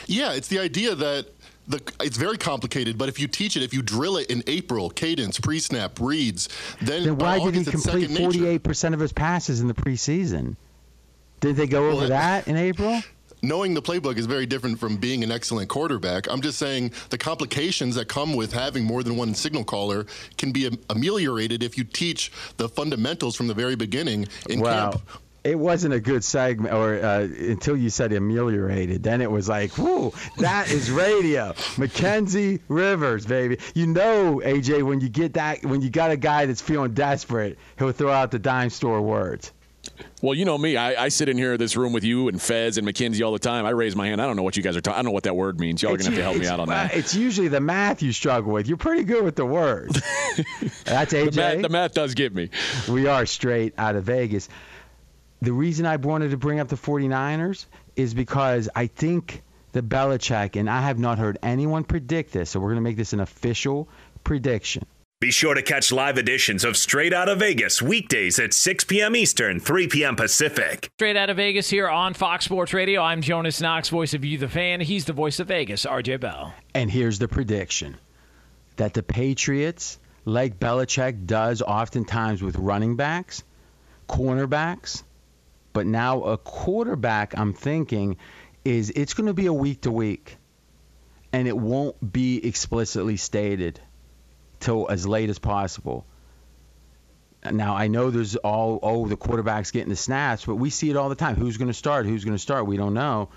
[0.06, 1.26] Yeah, it's the idea that
[1.70, 4.90] the, it's very complicated, but if you teach it, if you drill it in April,
[4.90, 6.48] cadence, pre-snap, reads,
[6.82, 10.56] then, then why did he complete 48% of his passes in the preseason?
[11.40, 13.00] Did they go over that in April?
[13.42, 16.30] Knowing the playbook is very different from being an excellent quarterback.
[16.30, 20.04] I'm just saying the complications that come with having more than one signal caller
[20.36, 24.90] can be ameliorated if you teach the fundamentals from the very beginning in wow.
[24.90, 25.02] camp
[25.44, 29.76] it wasn't a good segment or uh, until you said ameliorated then it was like
[29.78, 35.80] whoo that is radio mackenzie rivers baby you know aj when you get that when
[35.80, 39.52] you got a guy that's feeling desperate he'll throw out the dime store words
[40.22, 40.76] well, you know me.
[40.76, 43.32] I, I, sit in here in this room with you and Fez and Mackenzie all
[43.32, 43.64] the time.
[43.64, 44.20] I raise my hand.
[44.20, 44.96] I don't know what you guys are talking.
[44.96, 45.82] I don't know what that word means.
[45.82, 46.94] Y'all are gonna have to help me out on that.
[46.94, 48.68] It's usually the math you struggle with.
[48.68, 49.94] You're pretty good with the words.
[50.84, 51.32] That's AJ.
[51.32, 52.50] The math, the math does get me.
[52.88, 54.50] We are straight out of Vegas
[55.42, 60.56] the reason I wanted to bring up the 49ers is because I think the Belichick,
[60.56, 63.20] and I have not heard anyone predict this, so we're going to make this an
[63.20, 63.88] official
[64.24, 64.84] prediction.
[65.20, 69.14] Be sure to catch live editions of Straight Out of Vegas weekdays at 6 p.m.
[69.14, 70.16] Eastern, 3 p.m.
[70.16, 70.88] Pacific.
[70.96, 73.02] Straight Out of Vegas here on Fox Sports Radio.
[73.02, 74.80] I'm Jonas Knox, voice of You, the fan.
[74.80, 76.54] He's the voice of Vegas, RJ Bell.
[76.74, 77.98] And here's the prediction
[78.76, 83.42] that the Patriots, like Belichick does oftentimes with running backs,
[84.08, 85.02] cornerbacks,
[85.72, 88.16] but now a quarterback, I'm thinking,
[88.64, 90.36] is it's going to be a week to week,
[91.32, 93.80] and it won't be explicitly stated
[94.58, 96.06] till as late as possible.
[97.50, 100.96] Now I know there's all oh the quarterback's getting the snaps, but we see it
[100.96, 101.36] all the time.
[101.36, 102.04] Who's going to start?
[102.04, 102.66] Who's going to start?
[102.66, 103.30] We don't know.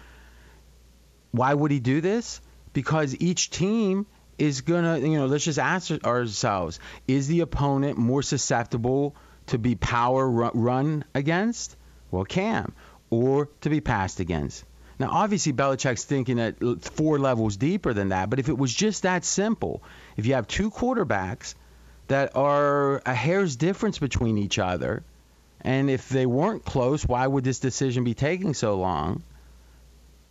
[1.32, 2.42] Why would he do this?
[2.74, 4.06] Because each team
[4.38, 9.16] is going to, you know, let's just ask ourselves: Is the opponent more susceptible
[9.48, 11.78] to be power run against?
[12.14, 12.74] Well, Cam,
[13.10, 14.64] or to be passed against.
[15.00, 19.02] Now, obviously, Belichick's thinking at four levels deeper than that, but if it was just
[19.02, 19.82] that simple,
[20.16, 21.56] if you have two quarterbacks
[22.10, 25.04] that are a hair's difference between each other,
[25.62, 29.24] and if they weren't close, why would this decision be taking so long?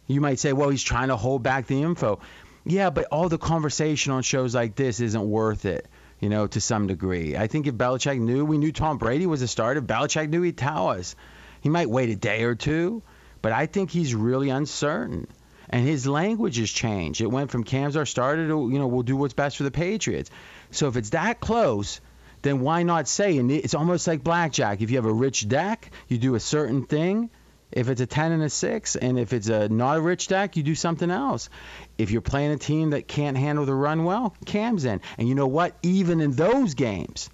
[0.06, 2.20] You might say, well, he's trying to hold back the info.
[2.64, 5.88] Yeah, but all the conversation on shows like this isn't worth it,
[6.20, 7.36] you know, to some degree.
[7.36, 10.56] I think if Belichick knew, we knew Tom Brady was a starter, Belichick knew he'd
[10.56, 11.16] tell us.
[11.62, 13.02] He might wait a day or two,
[13.40, 15.28] but I think he's really uncertain.
[15.70, 17.22] And his language has changed.
[17.22, 19.70] It went from Cam's our starter to, you know, we'll do what's best for the
[19.70, 20.30] Patriots.
[20.72, 22.00] So if it's that close,
[22.42, 23.38] then why not say?
[23.38, 24.82] And it's almost like blackjack.
[24.82, 27.30] If you have a rich deck, you do a certain thing.
[27.70, 30.56] If it's a 10 and a 6, and if it's a not a rich deck,
[30.56, 31.48] you do something else.
[31.96, 35.00] If you're playing a team that can't handle the run well, Cam's in.
[35.16, 35.74] And you know what?
[35.82, 37.30] Even in those games,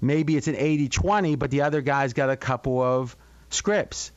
[0.00, 3.16] maybe it's an 80 20, but the other guy's got a couple of
[3.50, 4.12] scripts,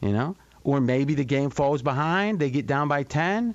[0.00, 0.36] you know?
[0.62, 3.54] Or maybe the game falls behind, they get down by 10,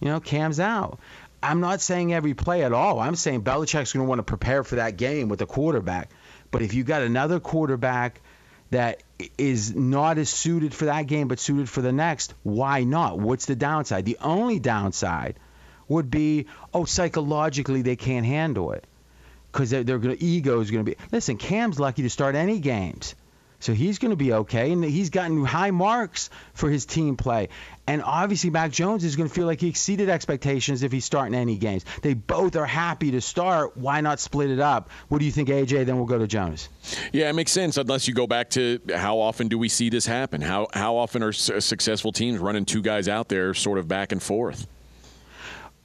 [0.00, 0.98] you know, Cam's out.
[1.42, 3.00] I'm not saying every play at all.
[3.00, 6.10] I'm saying Belichick's going to want to prepare for that game with the quarterback.
[6.50, 8.20] But if you got another quarterback
[8.70, 9.02] that
[9.38, 13.18] is not as suited for that game but suited for the next, why not?
[13.18, 14.04] What's the downside?
[14.04, 15.36] The only downside
[15.88, 18.84] would be, oh, psychologically they can't handle it
[19.50, 20.96] because to ego is going to be.
[21.10, 23.14] Listen, Cam's lucky to start any games.
[23.62, 27.48] So he's going to be okay, and he's gotten high marks for his team play.
[27.86, 31.36] And obviously, Mac Jones is going to feel like he exceeded expectations if he's starting
[31.36, 31.84] any games.
[32.02, 33.76] They both are happy to start.
[33.76, 34.90] Why not split it up?
[35.08, 35.86] What do you think, AJ?
[35.86, 36.68] Then we'll go to Jonas.
[37.12, 37.76] Yeah, it makes sense.
[37.76, 40.40] Unless you go back to how often do we see this happen?
[40.40, 44.20] How how often are successful teams running two guys out there, sort of back and
[44.20, 44.66] forth?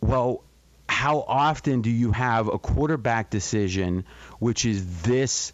[0.02, 0.44] Well,
[0.90, 4.04] how often do you have a quarterback decision
[4.40, 5.54] which is this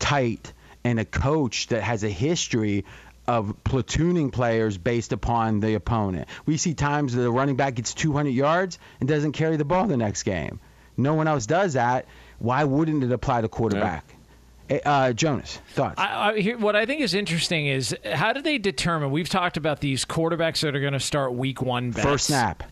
[0.00, 0.52] tight?
[0.84, 2.84] And a coach that has a history
[3.26, 6.28] of platooning players based upon the opponent.
[6.44, 9.86] We see times that the running back gets 200 yards and doesn't carry the ball
[9.86, 10.60] the next game.
[10.96, 12.06] No one else does that.
[12.38, 14.04] Why wouldn't it apply to quarterback?
[14.08, 14.76] Yeah.
[14.76, 15.98] Eh, uh, Jonas, thoughts?
[15.98, 19.10] I, I, here, what I think is interesting is how do they determine?
[19.10, 22.04] We've talked about these quarterbacks that are going to start week one bets.
[22.04, 22.62] First snap.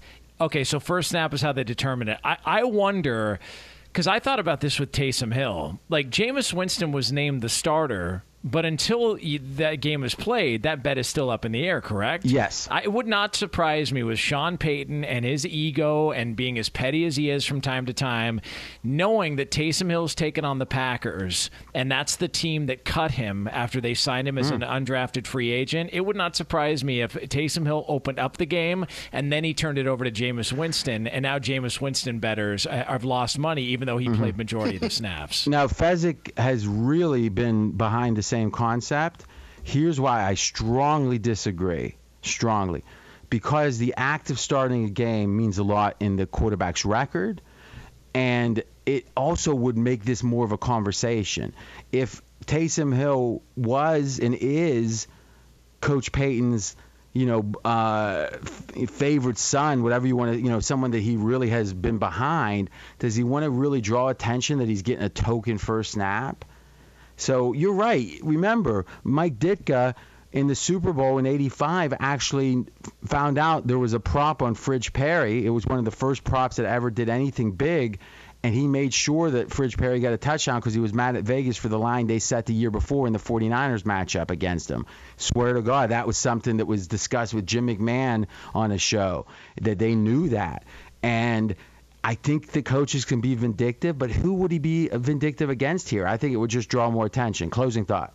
[0.41, 2.19] Okay, so first snap is how they determine it.
[2.25, 3.39] I, I wonder
[3.93, 5.81] because I thought about this with Taysom Hill.
[5.89, 9.19] Like Jameis Winston was named the starter but until
[9.57, 12.25] that game is played, that bet is still up in the air, correct?
[12.25, 12.69] Yes.
[12.71, 16.71] I, it would not surprise me with Sean Payton and his ego and being as
[16.71, 18.41] petty as he is from time to time,
[18.83, 23.47] knowing that Taysom Hill's taken on the Packers, and that's the team that cut him
[23.49, 24.55] after they signed him as mm.
[24.55, 25.91] an undrafted free agent.
[25.93, 29.53] It would not surprise me if Taysom Hill opened up the game and then he
[29.53, 33.87] turned it over to Jameis Winston, and now Jameis Winston bettors have lost money even
[33.87, 34.21] though he mm-hmm.
[34.21, 35.47] played majority of the snaps.
[35.51, 39.25] Now, Fezzik has really been behind the same concept.
[39.63, 41.97] Here's why I strongly disagree.
[42.23, 42.85] Strongly.
[43.29, 47.43] Because the act of starting a game means a lot in the quarterback's record.
[48.15, 51.55] And it also would make this more of a conversation.
[51.93, 55.07] If Taysom Hill was and is
[55.81, 56.75] Coach Payton's,
[57.13, 58.27] you know, uh,
[58.89, 62.71] favorite son, whatever you want to, you know, someone that he really has been behind,
[62.99, 66.45] does he want to really draw attention that he's getting a token first snap?
[67.21, 68.19] So you're right.
[68.23, 69.95] Remember, Mike Ditka
[70.33, 72.65] in the Super Bowl in 85 actually
[73.05, 75.45] found out there was a prop on Fridge Perry.
[75.45, 77.99] It was one of the first props that ever did anything big.
[78.43, 81.25] And he made sure that Fridge Perry got a touchdown because he was mad at
[81.25, 84.87] Vegas for the line they set the year before in the 49ers matchup against him.
[85.19, 89.27] Swear to God, that was something that was discussed with Jim McMahon on a show,
[89.61, 90.65] that they knew that.
[91.03, 91.55] And
[92.03, 96.07] I think the coaches can be vindictive, but who would he be vindictive against here?
[96.07, 97.51] I think it would just draw more attention.
[97.51, 98.15] Closing thought.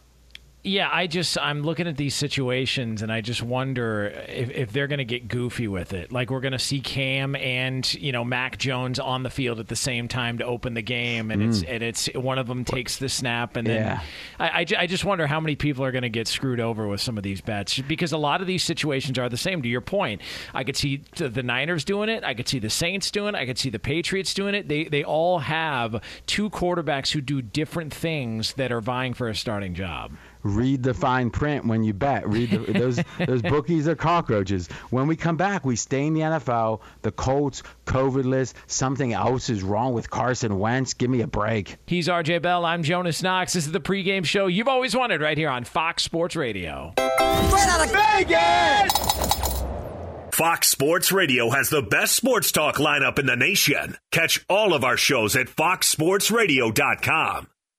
[0.66, 4.88] Yeah, I just I'm looking at these situations and I just wonder if, if they're
[4.88, 6.12] going to get goofy with it.
[6.12, 9.68] Like we're going to see Cam and you know Mac Jones on the field at
[9.68, 11.50] the same time to open the game, and mm.
[11.50, 14.02] it's and it's one of them takes the snap, and then yeah.
[14.40, 17.00] I, I, I just wonder how many people are going to get screwed over with
[17.00, 19.62] some of these bets because a lot of these situations are the same.
[19.62, 20.20] To your point,
[20.52, 23.46] I could see the Niners doing it, I could see the Saints doing it, I
[23.46, 24.68] could see the Patriots doing it.
[24.68, 29.36] They they all have two quarterbacks who do different things that are vying for a
[29.36, 30.12] starting job
[30.46, 32.28] read the fine print when you bet.
[32.30, 34.68] Read the, those those bookies are cockroaches.
[34.92, 36.82] When we come back, we stay in the NFL.
[37.02, 38.56] The Colts COVID list.
[38.68, 40.94] Something else is wrong with Carson Wentz.
[40.94, 41.78] Give me a break.
[41.88, 42.64] He's RJ Bell.
[42.64, 43.54] I'm Jonas Knox.
[43.54, 46.94] This is the pregame show you've always wanted right here on Fox Sports Radio.
[46.96, 49.16] Straight out of Vegas.
[50.34, 53.98] Fox Sports Radio has the best sports talk lineup in the nation.
[54.12, 57.48] Catch all of our shows at foxsportsradio.com.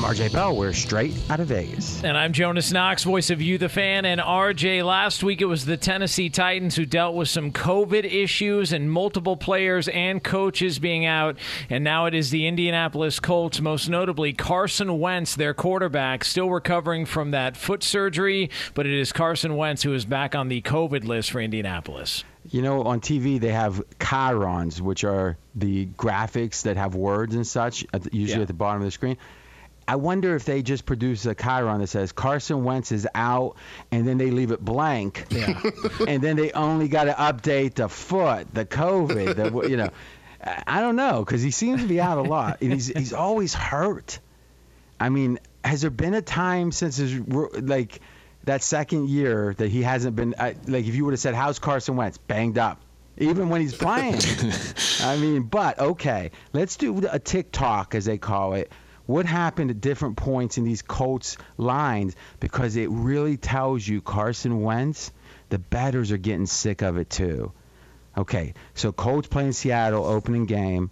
[0.00, 0.56] I'm RJ Bell.
[0.56, 2.02] We're straight out of Vegas.
[2.02, 4.06] And I'm Jonas Knox, voice of You, the fan.
[4.06, 8.72] And RJ, last week it was the Tennessee Titans who dealt with some COVID issues
[8.72, 11.36] and multiple players and coaches being out.
[11.68, 17.04] And now it is the Indianapolis Colts, most notably Carson Wentz, their quarterback, still recovering
[17.04, 18.48] from that foot surgery.
[18.72, 22.24] But it is Carson Wentz who is back on the COVID list for Indianapolis.
[22.48, 27.46] You know, on TV they have chyrons, which are the graphics that have words and
[27.46, 28.40] such, usually yeah.
[28.40, 29.18] at the bottom of the screen.
[29.90, 33.56] I wonder if they just produce a chyron that says Carson Wentz is out,
[33.90, 35.60] and then they leave it blank, yeah.
[36.06, 39.90] and then they only got to update the foot, the COVID, the you know,
[40.64, 43.52] I don't know because he seems to be out a lot, and he's he's always
[43.52, 44.20] hurt.
[45.00, 48.00] I mean, has there been a time since his like
[48.44, 51.96] that second year that he hasn't been like if you would have said how's Carson
[51.96, 52.80] Wentz banged up
[53.18, 54.20] even when he's playing.
[55.02, 58.70] I mean, but okay, let's do a TikTok as they call it
[59.06, 64.62] what happened at different points in these Colts lines because it really tells you Carson
[64.62, 65.12] Wentz,
[65.48, 67.52] the batters are getting sick of it too.
[68.16, 70.90] Okay, so Colts playing Seattle opening game,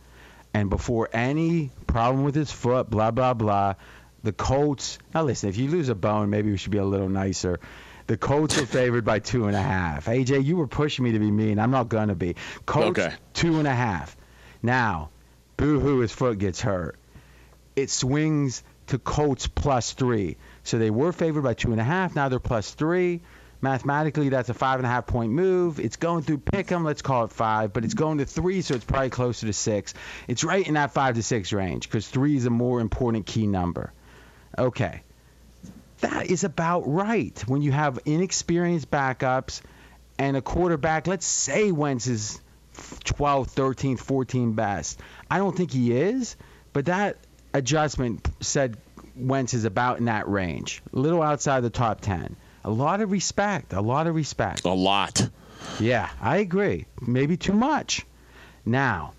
[0.54, 3.74] and before any problem with his foot, blah blah blah,
[4.22, 4.98] The Colts.
[5.14, 7.60] Now listen, if you lose a bone, maybe we should be a little nicer.
[8.06, 10.06] The Colts are favored by two and a half.
[10.06, 11.58] AJ, you were pushing me to be mean.
[11.58, 12.36] I'm not gonna be.
[12.64, 13.14] Colts Okay.
[13.34, 14.16] two and a half.
[14.62, 15.10] Now,
[15.56, 16.97] boo hoo, his foot gets hurt.
[17.78, 20.36] It swings to Colts plus three.
[20.64, 22.16] So they were favored by two and a half.
[22.16, 23.20] Now they're plus three.
[23.60, 25.78] Mathematically, that's a five and a half point move.
[25.78, 28.84] It's going through Pick'em, let's call it five, but it's going to three, so it's
[28.84, 29.94] probably closer to six.
[30.26, 33.46] It's right in that five to six range because three is a more important key
[33.46, 33.92] number.
[34.56, 35.02] Okay.
[36.00, 37.40] That is about right.
[37.46, 39.60] When you have inexperienced backups
[40.18, 42.40] and a quarterback, let's say Wentz is
[42.74, 45.00] 12th, 13th, 14th best.
[45.30, 46.36] I don't think he is,
[46.72, 47.18] but that
[47.54, 48.76] adjustment said
[49.16, 52.36] Wentz is about in that range, a little outside the top 10.
[52.64, 54.64] A lot of respect, a lot of respect.
[54.64, 55.28] A lot.
[55.80, 56.86] Yeah, I agree.
[57.00, 58.04] Maybe too much.
[58.64, 59.14] Now,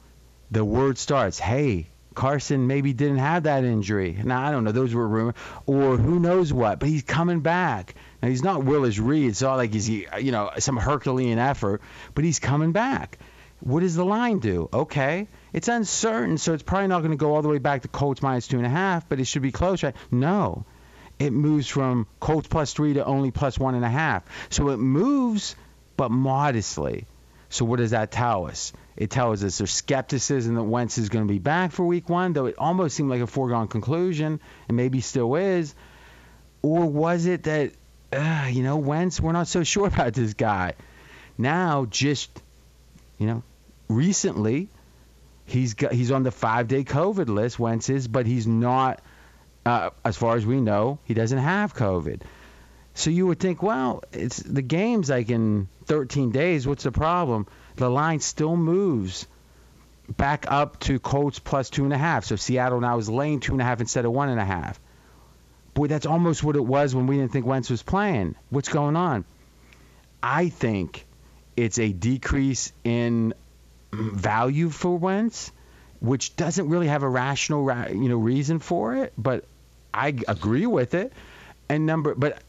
[0.51, 4.17] the word starts, hey, Carson maybe didn't have that injury.
[4.23, 4.71] Now, I don't know.
[4.71, 5.35] Those were rumors.
[5.65, 7.95] Or who knows what, but he's coming back.
[8.21, 9.29] Now, he's not Willis Reed.
[9.29, 11.81] It's not like he's, you know, some Herculean effort,
[12.13, 13.17] but he's coming back.
[13.61, 14.69] What does the line do?
[14.71, 15.27] Okay.
[15.51, 18.21] It's uncertain, so it's probably not going to go all the way back to Colts
[18.21, 19.95] minus two and a half, but it should be close, right?
[20.11, 20.65] No.
[21.17, 24.23] It moves from Colts plus three to only plus one and a half.
[24.49, 25.55] So it moves,
[25.97, 27.05] but modestly.
[27.49, 28.71] So what does that tell us?
[28.95, 32.33] It tells us there's skepticism that Wentz is going to be back for week one,
[32.33, 35.73] though it almost seemed like a foregone conclusion, and maybe still is.
[36.61, 37.73] Or was it that,
[38.13, 40.73] uh, you know, Wentz, we're not so sure about this guy.
[41.37, 42.29] Now, just,
[43.17, 43.43] you know,
[43.89, 44.69] recently,
[45.45, 49.01] he's got, he's on the five-day COVID list, Wentz is, but he's not,
[49.65, 52.21] uh, as far as we know, he doesn't have COVID.
[52.93, 56.67] So you would think, well, it's the game's like in 13 days.
[56.67, 57.47] What's the problem?
[57.75, 59.27] The line still moves
[60.17, 62.25] back up to Colts plus two and a half.
[62.25, 64.79] So Seattle now is laying two and a half instead of one and a half.
[65.73, 68.35] Boy, that's almost what it was when we didn't think Wentz was playing.
[68.49, 69.23] What's going on?
[70.21, 71.05] I think
[71.55, 73.33] it's a decrease in
[73.91, 75.51] value for Wentz,
[75.99, 79.13] which doesn't really have a rational, ra- you know, reason for it.
[79.17, 79.45] But
[79.93, 81.13] I agree with it.
[81.67, 82.41] And number, but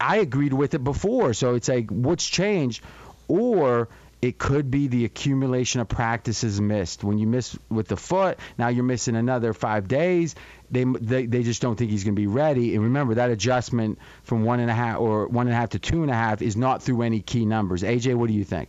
[0.00, 1.32] I agreed with it before.
[1.34, 2.82] So it's like, what's changed?
[3.28, 3.88] Or
[4.20, 7.04] it could be the accumulation of practices missed.
[7.04, 10.34] When you miss with the foot, now you're missing another five days.
[10.70, 12.74] They they, they just don't think he's going to be ready.
[12.74, 15.78] And remember that adjustment from one and a half or one and a half to
[15.78, 17.82] two and a half is not through any key numbers.
[17.82, 18.68] AJ, what do you think?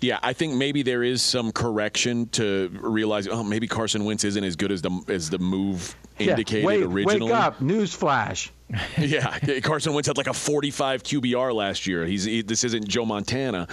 [0.00, 3.28] Yeah, I think maybe there is some correction to realize.
[3.28, 6.84] Oh, maybe Carson Wentz isn't as good as the as the move indicated yeah, wake,
[6.84, 7.32] originally.
[7.32, 7.58] Wake up!
[7.60, 8.50] Newsflash.
[8.98, 12.06] yeah, Carson Wentz had like a 45 QBR last year.
[12.06, 13.68] He's he, this isn't Joe Montana,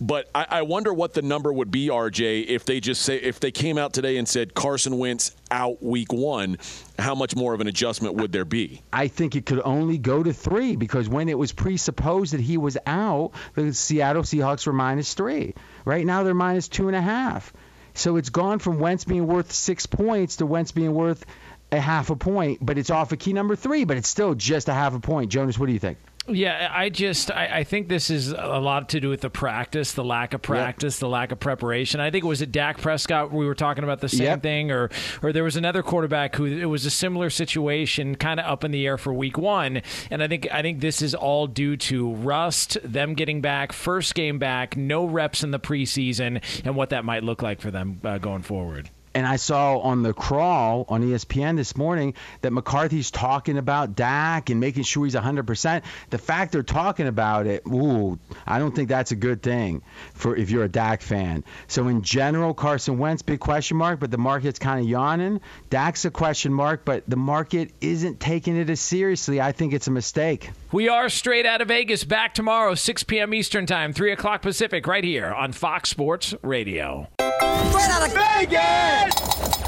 [0.00, 3.38] but I, I wonder what the number would be, RJ, if they just say if
[3.38, 6.58] they came out today and said Carson Wentz out week one.
[6.98, 8.82] How much more of an adjustment would there be?
[8.92, 12.58] I think it could only go to three because when it was presupposed that he
[12.58, 15.54] was out, the Seattle Seahawks were minus three.
[15.84, 17.52] Right now they're minus two and a half.
[17.94, 21.26] So it's gone from Wentz being worth six points to Wentz being worth
[21.72, 24.68] a half a point, but it's off a key number three, but it's still just
[24.68, 25.30] a half a point.
[25.30, 25.98] Jonas, what do you think?
[26.28, 29.92] Yeah, I just I, I, think this is a lot to do with the practice,
[29.92, 31.00] the lack of practice, yep.
[31.00, 31.98] the lack of preparation.
[31.98, 33.32] I think it was it Dak Prescott.
[33.32, 34.42] We were talking about the same yep.
[34.42, 34.88] thing, or
[35.20, 38.70] or there was another quarterback who it was a similar situation, kind of up in
[38.70, 39.82] the air for Week One.
[40.12, 44.14] And I think I think this is all due to rust, them getting back, first
[44.14, 48.00] game back, no reps in the preseason, and what that might look like for them
[48.04, 48.90] uh, going forward.
[49.14, 54.48] And I saw on the crawl on ESPN this morning that McCarthy's talking about Dak
[54.50, 55.82] and making sure he's 100%.
[56.10, 59.82] The fact they're talking about it, ooh, I don't think that's a good thing
[60.14, 61.44] for if you're a Dak fan.
[61.66, 65.40] So in general, Carson Wentz, big question mark, but the market's kind of yawning.
[65.68, 69.40] Dak's a question mark, but the market isn't taking it as seriously.
[69.40, 70.50] I think it's a mistake.
[70.72, 72.02] We are straight out of Vegas.
[72.02, 73.34] Back tomorrow, 6 p.m.
[73.34, 77.08] Eastern Time, 3 o'clock Pacific, right here on Fox Sports Radio.
[77.18, 79.61] Straight out of Vegas!